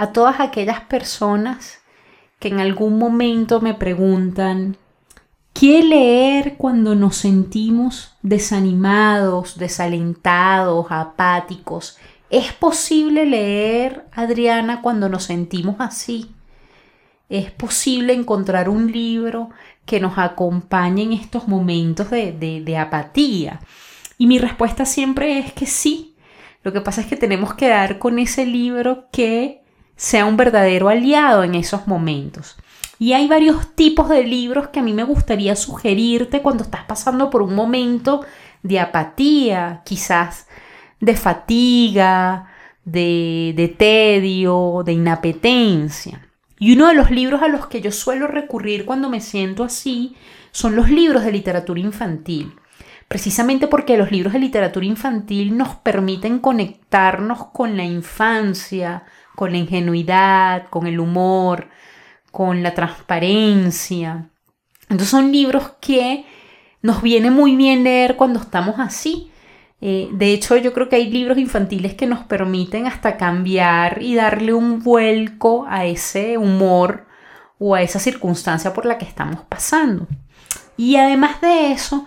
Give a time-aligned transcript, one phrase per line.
[0.00, 1.82] a todas aquellas personas
[2.38, 4.78] que en algún momento me preguntan,
[5.52, 11.98] ¿qué leer cuando nos sentimos desanimados, desalentados, apáticos?
[12.30, 16.30] ¿Es posible leer, Adriana, cuando nos sentimos así?
[17.28, 19.50] ¿Es posible encontrar un libro
[19.84, 23.60] que nos acompañe en estos momentos de, de apatía?
[24.16, 26.16] Y mi respuesta siempre es que sí.
[26.62, 29.59] Lo que pasa es que tenemos que dar con ese libro que
[30.00, 32.56] sea un verdadero aliado en esos momentos.
[32.98, 37.28] Y hay varios tipos de libros que a mí me gustaría sugerirte cuando estás pasando
[37.28, 38.24] por un momento
[38.62, 40.46] de apatía, quizás
[41.00, 42.48] de fatiga,
[42.86, 46.26] de, de tedio, de inapetencia.
[46.58, 50.16] Y uno de los libros a los que yo suelo recurrir cuando me siento así
[50.50, 52.54] son los libros de literatura infantil.
[53.10, 59.02] Precisamente porque los libros de literatura infantil nos permiten conectarnos con la infancia,
[59.34, 61.70] con la ingenuidad, con el humor,
[62.30, 64.28] con la transparencia.
[64.82, 66.24] Entonces son libros que
[66.82, 69.32] nos viene muy bien leer cuando estamos así.
[69.80, 74.14] Eh, de hecho, yo creo que hay libros infantiles que nos permiten hasta cambiar y
[74.14, 77.08] darle un vuelco a ese humor
[77.58, 80.06] o a esa circunstancia por la que estamos pasando.
[80.76, 82.06] Y además de eso,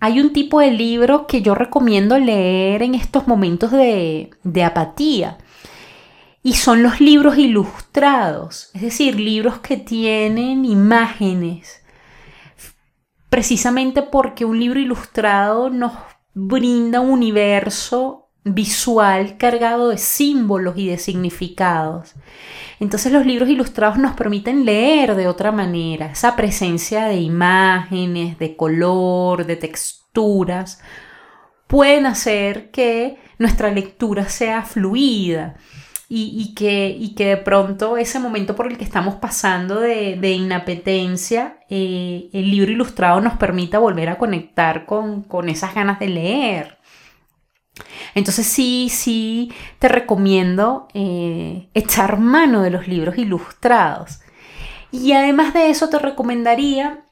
[0.00, 5.38] hay un tipo de libro que yo recomiendo leer en estos momentos de, de apatía
[6.42, 11.82] y son los libros ilustrados, es decir, libros que tienen imágenes,
[13.28, 15.92] precisamente porque un libro ilustrado nos
[16.34, 22.14] brinda un universo visual cargado de símbolos y de significados.
[22.80, 28.56] Entonces los libros ilustrados nos permiten leer de otra manera, esa presencia de imágenes, de
[28.56, 30.80] color, de texturas,
[31.66, 35.56] pueden hacer que nuestra lectura sea fluida
[36.10, 40.30] y, que, y que de pronto ese momento por el que estamos pasando de, de
[40.30, 46.08] inapetencia, eh, el libro ilustrado nos permita volver a conectar con, con esas ganas de
[46.08, 46.78] leer.
[48.14, 54.20] Entonces sí, sí, te recomiendo eh, echar mano de los libros ilustrados.
[54.90, 57.04] Y además de eso te recomendaría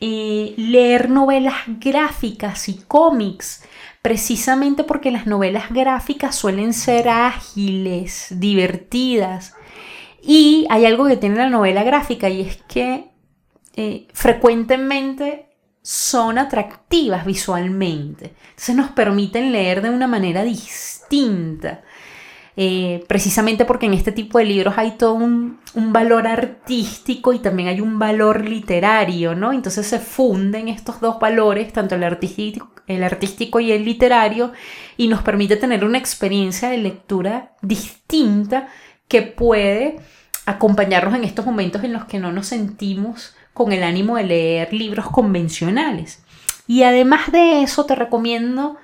[0.00, 3.64] eh, leer novelas gráficas y cómics
[4.02, 9.54] precisamente porque las novelas gráficas suelen ser ágiles, divertidas.
[10.20, 13.10] Y hay algo que tiene la novela gráfica y es que
[13.76, 15.43] eh, frecuentemente
[15.84, 18.32] son atractivas visualmente.
[18.48, 21.82] Entonces nos permiten leer de una manera distinta.
[22.56, 27.68] Eh, precisamente porque en este tipo de libros hay todo un, valor artístico y también
[27.68, 29.52] hay un valor literario, ¿no?
[29.52, 34.52] Entonces se funden estos dos valores, tanto el artístico, el artístico y el literario,
[34.96, 38.68] y nos permite tener una experiencia de lectura distinta
[39.08, 39.96] que puede
[40.46, 44.74] acompañarnos en estos momentos en los que no nos sentimos con el ánimo de leer
[44.74, 46.22] libros convencionales.
[46.66, 48.76] Y además de eso te recomiendo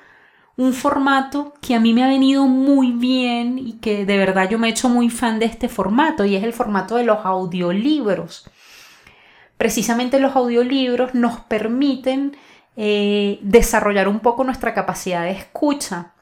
[0.57, 4.59] un formato que a mí me ha venido muy bien y que de verdad yo
[4.59, 8.47] me he hecho muy fan de este formato y es el formato de los audiolibros.
[9.57, 12.37] Precisamente los audiolibros nos permiten
[12.77, 16.13] eh, desarrollar un poco nuestra capacidad de escucha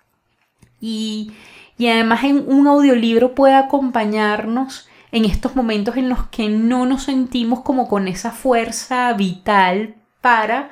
[0.80, 1.32] y,
[1.76, 7.04] y además en un audiolibro puede acompañarnos en estos momentos en los que no nos
[7.04, 10.70] sentimos como con esa fuerza vital para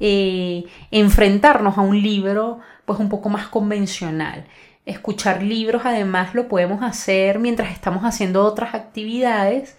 [0.00, 4.46] eh, enfrentarnos a un libro pues un poco más convencional.
[4.84, 9.76] Escuchar libros además lo podemos hacer mientras estamos haciendo otras actividades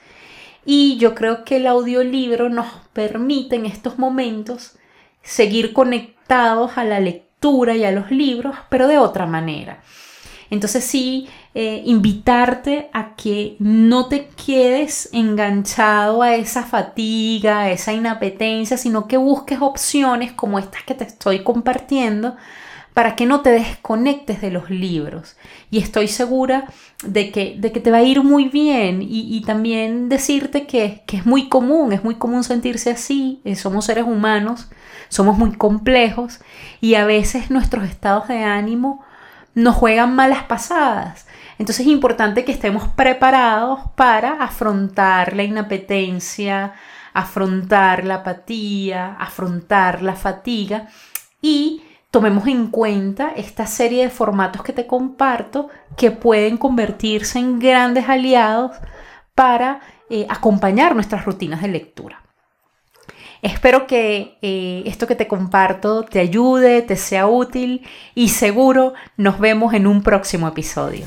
[0.65, 4.77] y yo creo que el audiolibro nos permite en estos momentos
[5.21, 9.81] seguir conectados a la lectura y a los libros, pero de otra manera.
[10.53, 17.91] Entonces sí, eh, invitarte a que no te quedes enganchado a esa fatiga, a esa
[17.91, 22.35] inapetencia, sino que busques opciones como estas que te estoy compartiendo
[22.93, 25.37] para que no te desconectes de los libros.
[25.71, 26.65] Y estoy segura
[27.03, 31.17] de que, de que te va a ir muy bien y, también decirte que, que,
[31.17, 34.69] es muy común, es muy común sentirse así, eh, somos seres humanos,
[35.09, 36.41] somos muy complejos
[36.79, 39.03] y a veces nuestros estados de ánimo
[39.55, 41.27] nos juegan malas pasadas.
[41.59, 46.73] Entonces es importante que estemos preparados para afrontar la inapetencia,
[47.13, 50.87] afrontar la apatía, afrontar la fatiga
[51.41, 57.59] y tomemos en cuenta esta serie de formatos que te comparto que pueden convertirse en
[57.59, 58.71] grandes aliados
[59.35, 62.22] para eh, acompañar nuestras rutinas de lectura.
[63.43, 67.85] Espero que eh, esto que te comparto te ayude, te sea útil
[68.15, 71.05] y seguro nos vemos en un próximo episodio.